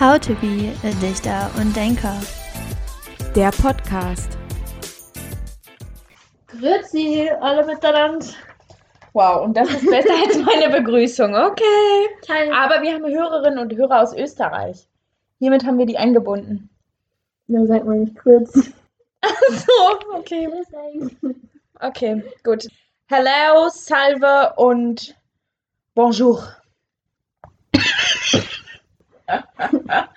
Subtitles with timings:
[0.00, 2.18] How to be a Dichter und Denker.
[3.36, 4.38] Der Podcast.
[6.46, 8.24] Grüezi, alle miteinander.
[9.12, 11.34] Wow, und das ist besser als meine Begrüßung.
[11.34, 12.08] Okay.
[12.30, 12.50] Hi.
[12.50, 14.88] Aber wir haben Hörerinnen und Hörer aus Österreich.
[15.38, 16.70] Hiermit haben wir die eingebunden.
[17.48, 18.54] Dann sagt man nicht kurz.
[19.50, 20.48] So, okay.
[21.78, 22.66] Okay, gut.
[23.04, 25.14] Hello, salve und
[25.94, 26.56] bonjour.
[29.30, 30.08] Oh mein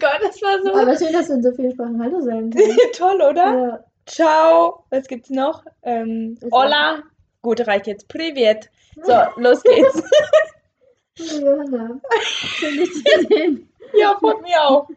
[0.00, 2.78] Gott, das war so Aber schön, dass du in so vielen Sprachen Hallo sagen kannst.
[2.98, 3.58] toll, oder?
[3.58, 3.84] Ja.
[4.06, 4.84] Ciao.
[4.90, 5.64] Was gibt's noch?
[5.82, 7.02] Ähm, hola.
[7.42, 8.08] Gut, reicht jetzt.
[8.08, 8.70] Privet.
[9.02, 10.02] So, los geht's.
[11.18, 12.00] Johanna.
[12.20, 13.68] Schön, dich zu sehen.
[13.94, 14.88] ja, von mir auch.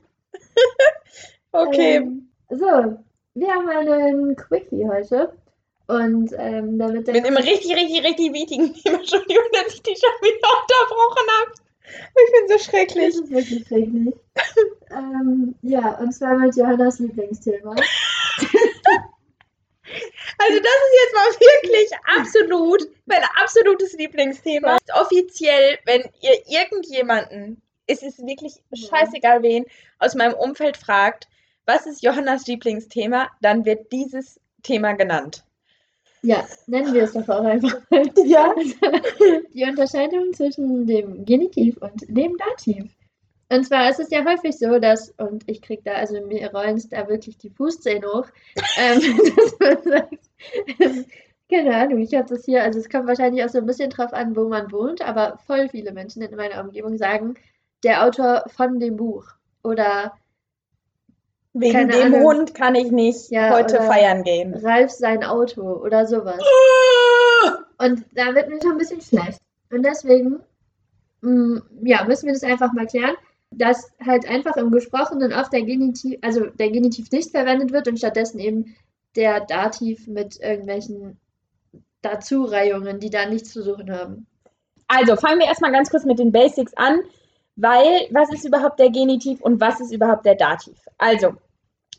[1.52, 1.98] okay.
[1.98, 3.00] Ähm, so,
[3.36, 5.34] wir haben einen Quickie heute.
[5.88, 9.00] Und ähm, damit der Mit einem richtig, richtig, richtig wichtigen Thema.
[9.00, 11.69] Entschuldigung, dass ich dich schon wieder unterbrochen habe.
[11.92, 13.08] Ich bin so Das schrecklich.
[13.10, 14.14] ist wirklich schrecklich.
[14.92, 17.76] ähm, ja, und zwar mit Johannas Lieblingsthema.
[20.42, 24.78] Also das ist jetzt mal wirklich absolut mein absolutes Lieblingsthema.
[24.94, 29.66] Offiziell, wenn ihr irgendjemanden, es ist wirklich scheißegal wen,
[29.98, 31.28] aus meinem Umfeld fragt,
[31.66, 35.44] was ist Johannas Lieblingsthema, dann wird dieses Thema genannt.
[36.22, 37.82] Ja, nennen wir es doch auch einfach.
[38.26, 38.54] Ja.
[39.54, 42.86] Die Unterscheidung zwischen dem Genitiv und dem Dativ.
[43.52, 46.82] Und zwar ist es ja häufig so, dass, und ich krieg da, also mir rollen
[46.92, 48.28] da wirklich die Fußzähne hoch,
[48.78, 49.02] ähm,
[49.36, 51.10] dass man sagt,
[51.50, 54.14] keine Ahnung, ich habe das hier, also es kommt wahrscheinlich auch so ein bisschen drauf
[54.14, 57.36] an, wo man wohnt, aber voll viele Menschen in meiner Umgebung sagen,
[57.84, 59.26] der Autor von dem Buch
[59.64, 60.14] oder
[61.54, 62.24] Wegen Keine dem Ahnung.
[62.24, 64.54] Hund kann ich nicht Ja, heute feiern gehen.
[64.54, 66.40] Ralf sein Auto oder sowas.
[67.80, 69.40] Und da wird mir schon ein bisschen schlecht.
[69.72, 70.40] Und deswegen,
[71.22, 73.16] mm, ja, müssen wir das einfach mal klären,
[73.52, 77.98] dass halt einfach im Gesprochenen oft der Genitiv, also der Genitiv nicht verwendet wird und
[77.98, 78.76] stattdessen eben
[79.16, 81.18] der Dativ mit irgendwelchen
[82.02, 84.28] Dazureihungen, die da nichts zu suchen haben.
[84.88, 87.00] Also fangen wir erstmal ganz kurz mit den Basics an,
[87.62, 90.78] weil was ist überhaupt der Genitiv und was ist überhaupt der Dativ?
[90.98, 91.34] Also,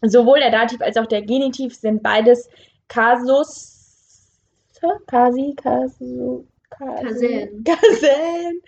[0.03, 2.49] sowohl der Dativ als auch der Genitiv sind beides
[2.89, 3.77] Kasus,
[5.07, 7.65] Kasi, Kasu, Kasellen.
[7.65, 8.61] Kasellen.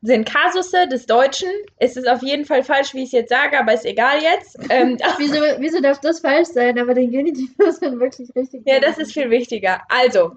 [0.00, 1.50] Sind Kasusse des Deutschen.
[1.78, 4.56] Es ist auf jeden Fall falsch, wie ich es jetzt sage, aber ist egal jetzt.
[4.70, 8.78] Ähm, Wieso, wieso darf das falsch sein, aber den Genitiv muss man wirklich richtig Ja,
[8.78, 9.82] das ist viel wichtiger.
[9.88, 10.36] Also,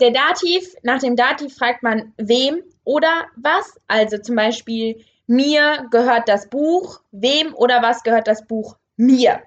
[0.00, 3.80] der Dativ, nach dem Dativ fragt man wem oder was.
[3.88, 9.40] Also zum Beispiel, mir gehört das Buch, wem oder was gehört das Buch mir.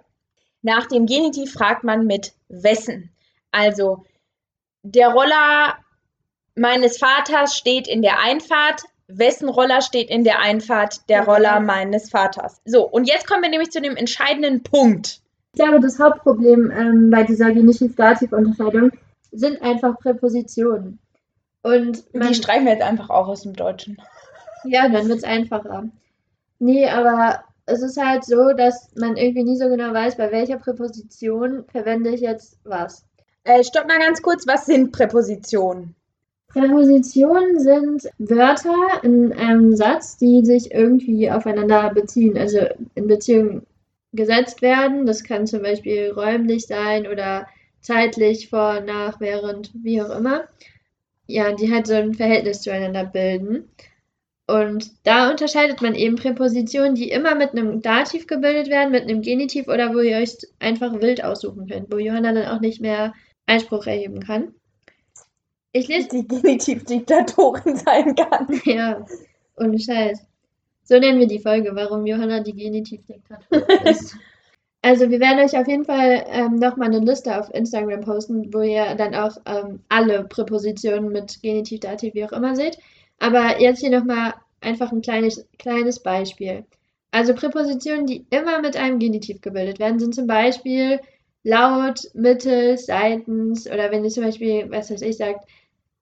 [0.61, 3.11] Nach dem Genitiv fragt man mit wessen.
[3.51, 4.05] Also,
[4.83, 5.77] der Roller
[6.55, 8.83] meines Vaters steht in der Einfahrt.
[9.07, 11.09] Wessen Roller steht in der Einfahrt?
[11.09, 12.61] Der Roller meines Vaters.
[12.65, 15.21] So, und jetzt kommen wir nämlich zu dem entscheidenden Punkt.
[15.53, 18.91] Ich glaube, das Hauptproblem ähm, bei dieser Genitiv-Dativ-Unterscheidung
[19.31, 20.99] sind einfach Präpositionen.
[21.61, 23.97] Und Die streichen wir jetzt einfach auch aus dem Deutschen.
[24.63, 25.89] Ja, dann wird es einfacher.
[26.59, 30.57] Nee, aber es ist halt so, dass man irgendwie nie so genau weiß, bei welcher
[30.57, 33.05] Präposition verwende ich jetzt was.
[33.43, 35.95] Äh, stopp mal ganz kurz, was sind Präpositionen?
[36.47, 42.59] Präpositionen sind Wörter in einem Satz, die sich irgendwie aufeinander beziehen, also
[42.95, 43.61] in Beziehung
[44.13, 45.05] gesetzt werden.
[45.05, 47.47] Das kann zum Beispiel räumlich sein oder
[47.81, 50.45] zeitlich, vor, nach, während, wie auch immer.
[51.27, 53.69] Ja, die halt so ein Verhältnis zueinander bilden.
[54.49, 59.21] Und da unterscheidet man eben Präpositionen, die immer mit einem Dativ gebildet werden, mit einem
[59.21, 63.13] Genitiv oder wo ihr euch einfach wild aussuchen könnt, wo Johanna dann auch nicht mehr
[63.45, 64.55] Einspruch erheben kann.
[65.71, 68.47] Ich lese Die Genitivdiktatorin sein kann.
[68.65, 69.05] ja,
[69.55, 70.25] ohne Scheiß.
[70.83, 74.15] So nennen wir die Folge, warum Johanna die Genitivdiktatorin ist.
[74.81, 78.61] Also wir werden euch auf jeden Fall ähm, nochmal eine Liste auf Instagram posten, wo
[78.61, 82.79] ihr dann auch ähm, alle Präpositionen mit Genitiv, Dativ, wie auch immer seht.
[83.19, 86.65] Aber jetzt hier nochmal einfach ein kleines, kleines Beispiel.
[87.11, 90.99] Also Präpositionen, die immer mit einem Genitiv gebildet werden, sind zum Beispiel
[91.43, 95.45] laut, mittels, seitens oder wenn ihr zum Beispiel, was weiß ich, sagt,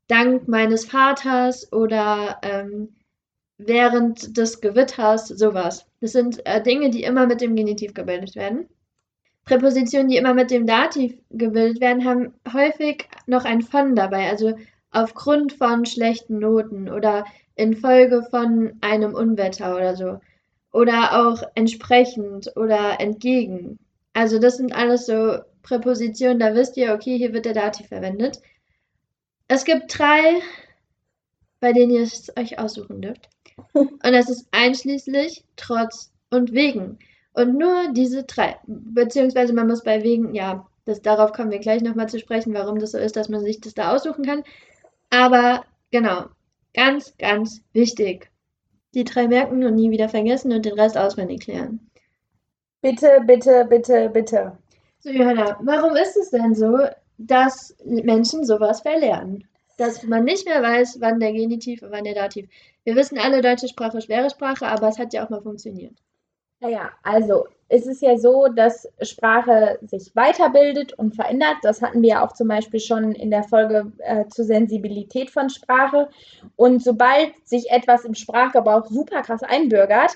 [0.07, 2.95] dank meines Vaters oder ähm,
[3.57, 5.85] während des Gewitters, sowas.
[6.01, 8.67] Das sind äh, Dinge, die immer mit dem Genitiv gebildet werden.
[9.45, 14.55] Präpositionen, die immer mit dem Dativ gebildet werden, haben häufig noch ein von dabei, also
[14.91, 17.25] aufgrund von schlechten Noten oder
[17.55, 20.19] infolge von einem Unwetter oder so.
[20.71, 23.79] Oder auch entsprechend oder entgegen.
[24.13, 28.41] Also das sind alles so Präpositionen, da wisst ihr, okay, hier wird der Dativ verwendet.
[29.47, 30.41] Es gibt drei,
[31.59, 33.29] bei denen ihr es euch aussuchen dürft.
[33.73, 36.99] Und das ist einschließlich, trotz und wegen.
[37.33, 38.57] Und nur diese drei.
[38.65, 42.79] Beziehungsweise man muss bei wegen, ja, das, darauf kommen wir gleich nochmal zu sprechen, warum
[42.79, 44.43] das so ist, dass man sich das da aussuchen kann.
[45.17, 46.25] Aber genau,
[46.75, 48.29] ganz, ganz wichtig.
[48.93, 51.89] Die drei merken und nie wieder vergessen und den Rest auswendig klären.
[52.81, 54.59] Bitte, bitte, bitte, bitte.
[54.99, 56.77] So, Johanna, warum ist es denn so,
[57.17, 59.47] dass Menschen sowas verlernen?
[59.77, 62.47] Dass man nicht mehr weiß, wann der Genitiv und wann der Dativ.
[62.83, 65.95] Wir wissen alle, deutsche Sprache, schwere Sprache, aber es hat ja auch mal funktioniert.
[66.59, 71.57] Naja, also es ist ja so, dass Sprache sich weiterbildet und verändert.
[71.61, 75.49] Das hatten wir ja auch zum Beispiel schon in der Folge äh, zur Sensibilität von
[75.49, 76.09] Sprache.
[76.55, 80.13] Und sobald sich etwas im Sprachgebrauch super krass einbürgert,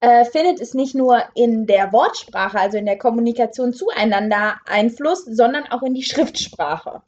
[0.00, 5.64] äh, findet es nicht nur in der Wortsprache, also in der Kommunikation zueinander Einfluss, sondern
[5.66, 7.02] auch in die Schriftsprache.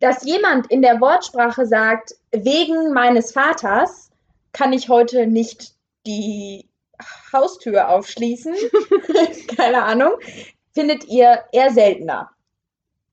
[0.00, 4.10] Dass jemand in der Wortsprache sagt, wegen meines Vaters
[4.52, 5.74] kann ich heute nicht
[6.06, 6.68] die
[7.32, 8.54] Haustür aufschließen,
[9.56, 10.12] keine Ahnung,
[10.74, 12.30] findet ihr eher seltener.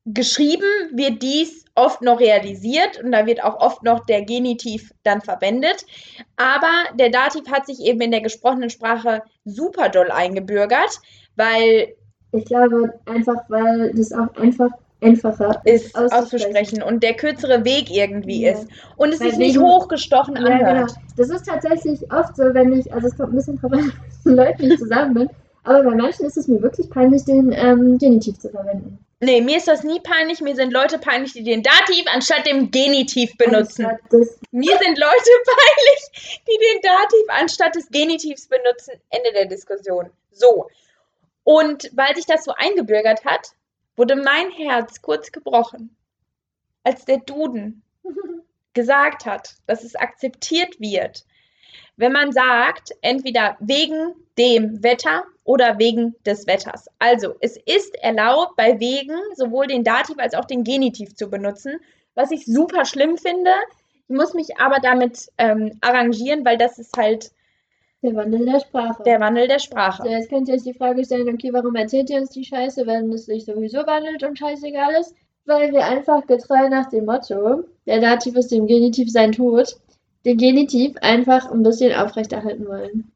[0.06, 5.22] Geschrieben wird dies oft noch realisiert und da wird auch oft noch der Genitiv dann
[5.22, 5.86] verwendet.
[6.36, 11.00] Aber der Dativ hat sich eben in der gesprochenen Sprache super doll eingebürgert,
[11.36, 11.96] weil.
[12.32, 14.70] Ich glaube einfach, weil das auch einfach
[15.06, 16.24] einfacher ist auszusprechen.
[16.24, 16.84] auszusprechen.
[16.84, 18.54] und der kürzere Weg irgendwie ja.
[18.54, 18.68] ist
[18.98, 20.90] und es Weil sich nicht hochgestochen ja, anhört.
[20.90, 21.02] Genau.
[21.18, 23.92] Das ist tatsächlich oft so, wenn ich, also es kommt ein bisschen drauf an,
[24.24, 25.30] mit Leuten, ich zusammen bin,
[25.63, 29.00] aber bei manchen ist es mir wirklich peinlich, den ähm, Genitiv zu verwenden.
[29.22, 30.42] Nee, mir ist das nie peinlich.
[30.42, 33.88] Mir sind Leute peinlich, die den Dativ anstatt dem Genitiv benutzen.
[34.51, 38.94] Mir sind Leute peinlich, die den Dativ anstatt des Genitivs benutzen.
[39.10, 40.10] Ende der Diskussion.
[40.31, 40.68] So.
[41.44, 43.51] Und weil sich das so eingebürgert hat,
[43.96, 45.96] wurde mein Herz kurz gebrochen,
[46.84, 47.84] als der Duden
[48.74, 51.26] gesagt hat, dass es akzeptiert wird,
[51.98, 56.88] wenn man sagt, entweder wegen dem Wetter oder wegen des Wetters.
[57.00, 61.80] Also es ist erlaubt, bei wegen sowohl den Dativ als auch den Genitiv zu benutzen,
[62.16, 63.52] was ich super schlimm finde.
[64.08, 67.32] Ich muss mich aber damit ähm, arrangieren, weil das ist halt
[68.06, 69.04] der Wandel der Sprache.
[69.04, 70.04] Der Wandel der Sprache.
[70.04, 72.86] So, jetzt könnt ihr euch die Frage stellen, okay, warum erzählt ihr uns die Scheiße,
[72.86, 75.16] wenn es sich sowieso wandelt und scheißegal ist?
[75.46, 79.75] Weil wir einfach getreu nach dem Motto, der Dativ ist dem Genitiv sein Tod,
[80.25, 83.12] den Genitiv einfach ein bisschen aufrechterhalten wollen.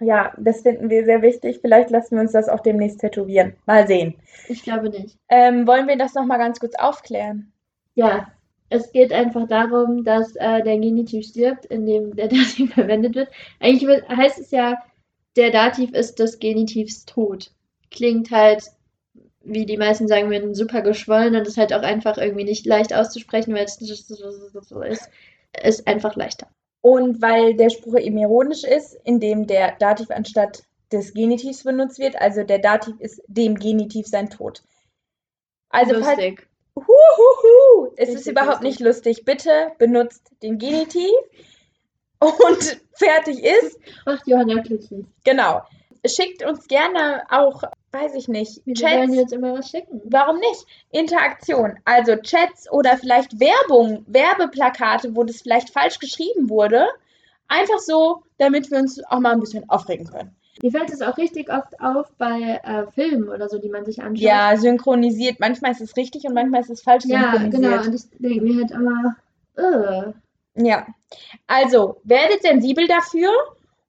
[0.00, 1.58] Ja, das finden wir sehr wichtig.
[1.60, 3.54] Vielleicht lassen wir uns das auch demnächst tätowieren.
[3.66, 4.14] Mal sehen.
[4.48, 5.16] Ich glaube nicht.
[5.28, 7.52] Ähm, wollen wir das nochmal ganz kurz aufklären?
[7.94, 8.28] Ja,
[8.72, 13.28] es geht einfach darum, dass äh, der Genitiv stirbt, indem der Dativ verwendet wird.
[13.60, 14.82] Eigentlich heißt es ja,
[15.36, 17.52] der Dativ ist des Genitivs tot.
[17.90, 18.64] Klingt halt,
[19.42, 22.94] wie die meisten sagen würden, super geschwollen und ist halt auch einfach irgendwie nicht leicht
[22.94, 25.08] auszusprechen, weil es so ist.
[25.62, 26.48] Ist einfach leichter.
[26.80, 32.16] Und weil der Spruch eben ironisch ist, indem der Dativ anstatt des Genitivs benutzt wird,
[32.16, 34.62] also der Dativ ist dem Genitiv sein Tod.
[35.68, 36.48] Also Lustig.
[36.76, 37.92] Huhuhu.
[37.96, 39.24] Es ist überhaupt nicht lustig.
[39.24, 41.10] Bitte benutzt den Genitiv
[42.20, 43.78] und fertig ist.
[44.06, 45.04] Ach, Johanna glücklich.
[45.24, 45.62] Genau.
[46.04, 48.96] Schickt uns gerne auch, weiß ich nicht, Wir Chats.
[48.96, 50.00] wollen jetzt immer was schicken.
[50.04, 50.66] Warum nicht?
[50.90, 51.78] Interaktion.
[51.84, 56.88] Also Chats oder vielleicht Werbung, Werbeplakate, wo das vielleicht falsch geschrieben wurde.
[57.46, 60.34] Einfach so, damit wir uns auch mal ein bisschen aufregen können.
[60.60, 64.02] Mir fällt es auch richtig oft auf bei äh, Filmen oder so, die man sich
[64.02, 64.22] anschaut.
[64.22, 65.40] Ja, synchronisiert.
[65.40, 67.62] Manchmal ist es richtig und manchmal ist es falsch ja, synchronisiert.
[67.62, 67.86] Ja, genau.
[67.86, 69.16] Und ich denke mir halt immer,
[69.58, 70.12] uh.
[70.54, 70.86] Ja,
[71.46, 73.30] also werdet sensibel dafür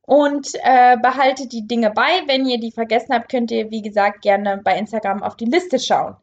[0.04, 2.24] und äh, behaltet die Dinge bei.
[2.28, 5.80] Wenn ihr die vergessen habt, könnt ihr, wie gesagt, gerne bei Instagram auf die Liste
[5.80, 6.16] schauen.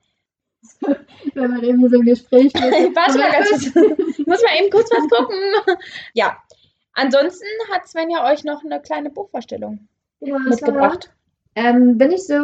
[1.35, 4.19] Wenn man irgendwie so ein Gespräch Warte mal ganz kurz.
[4.27, 5.37] Muss mal eben kurz was gucken.
[6.15, 6.37] ja.
[6.93, 9.89] Ansonsten hat Svenja euch noch eine kleine Buchvorstellung
[10.21, 11.11] ja, mitgebracht?
[11.55, 12.37] Ähm, bin ich so,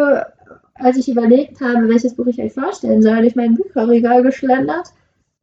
[0.75, 4.89] als ich überlegt habe, welches Buch ich euch vorstellen soll, durch mein Buchregal geschlendert.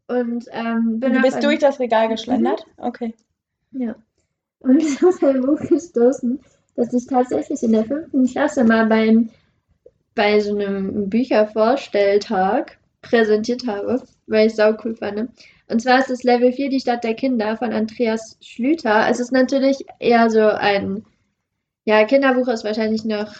[0.08, 2.66] Und, ähm, bin du bist durch das Regal geschlendert?
[2.78, 2.84] Mhm.
[2.84, 3.14] Okay.
[3.72, 3.96] Ja.
[4.60, 6.40] Und bin auf ein Buch gestoßen,
[6.76, 9.30] das ich tatsächlich in der fünften Klasse mal beim,
[10.16, 15.30] bei so einem Büchervorstelltag präsentiert habe, weil ich es sau cool fand.
[15.70, 19.08] Und zwar ist es Level 4, die Stadt der Kinder von Andreas Schlüter.
[19.10, 21.06] Es ist natürlich eher so ein
[21.86, 23.34] ja, Kinderbuch ist wahrscheinlich noch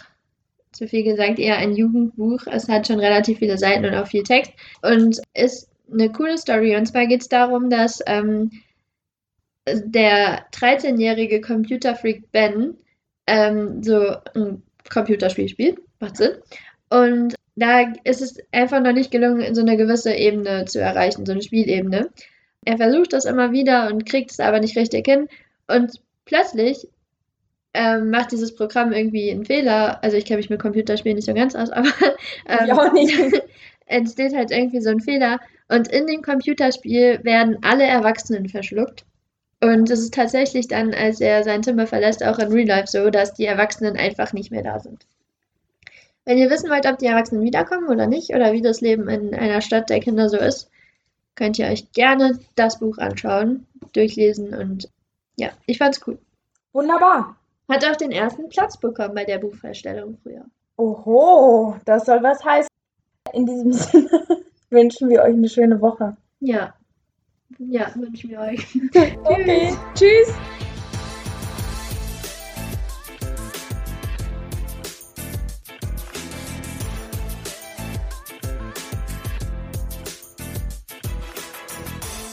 [0.72, 2.46] zu viel gesagt, eher ein Jugendbuch.
[2.46, 6.76] Es hat schon relativ viele Seiten und auch viel Text und ist eine coole Story.
[6.76, 8.50] Und zwar geht es darum, dass ähm,
[9.66, 12.76] der 13-jährige Computerfreak Ben
[13.26, 15.78] ähm, so ein Computerspiel spielt.
[16.00, 16.32] Macht Sinn.
[16.90, 21.32] Und da ist es einfach noch nicht gelungen, so eine gewisse Ebene zu erreichen, so
[21.32, 22.10] eine Spielebene.
[22.64, 25.28] Er versucht das immer wieder und kriegt es aber nicht richtig hin.
[25.68, 26.88] Und plötzlich
[27.74, 30.02] ähm, macht dieses Programm irgendwie einen Fehler.
[30.02, 31.88] Also ich kenne mich mit Computerspielen nicht so ganz aus, aber
[32.46, 33.14] ähm, Ich auch nicht.
[33.86, 35.40] entsteht halt irgendwie so ein Fehler.
[35.68, 39.04] Und in dem Computerspiel werden alle Erwachsenen verschluckt.
[39.60, 43.10] Und es ist tatsächlich dann, als er sein Zimmer verlässt, auch in Real Life so,
[43.10, 45.06] dass die Erwachsenen einfach nicht mehr da sind.
[46.26, 49.34] Wenn ihr wissen wollt, ob die Erwachsenen wiederkommen oder nicht, oder wie das Leben in
[49.34, 50.70] einer Stadt der Kinder so ist,
[51.34, 54.88] könnt ihr euch gerne das Buch anschauen, durchlesen und
[55.36, 56.18] ja, ich fand's cool.
[56.72, 57.36] Wunderbar.
[57.68, 60.44] Hat auch den ersten Platz bekommen bei der Buchvorstellung früher.
[60.76, 62.68] Oho, das soll was heißen.
[63.32, 64.26] In diesem Sinne
[64.70, 66.16] wünschen wir euch eine schöne Woche.
[66.40, 66.74] Ja.
[67.58, 68.66] Ja, wünschen wir euch.
[69.24, 70.34] Okay, tschüss.